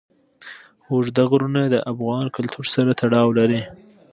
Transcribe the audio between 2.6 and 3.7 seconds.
سره تړاو لري.